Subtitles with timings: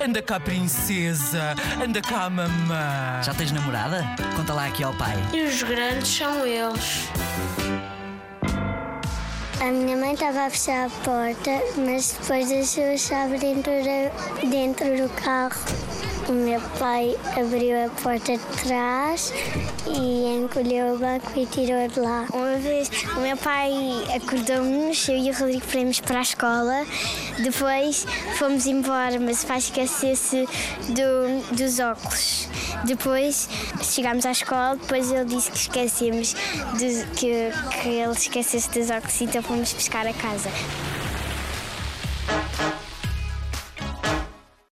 [0.00, 1.54] Anda cá, princesa.
[1.82, 3.22] Anda cá, mamã.
[3.22, 4.04] Já tens namorada?
[4.36, 5.16] Conta lá aqui ao pai.
[5.32, 7.08] E os grandes são eles.
[9.60, 14.46] A minha mãe estava a fechar a porta, mas depois deixou a chave dentro, da-
[14.46, 15.56] dentro do carro.
[16.28, 19.32] O meu pai abriu a porta de trás
[19.86, 22.24] e encolheu o banco e tirou de lá.
[22.32, 23.70] Uma vez o meu pai
[24.16, 26.86] acordou-nos, eu e o Rodrigo fomos para a escola.
[27.42, 28.06] Depois
[28.38, 30.46] fomos embora, mas o pai esqueceu-se
[30.88, 32.48] do- dos óculos.
[32.84, 33.48] Depois
[33.82, 36.34] chegámos à escola, depois ele disse que esquecemos
[36.78, 37.50] de, que,
[37.82, 40.48] que ele esquecesse dos óculos, então fomos buscar a casa.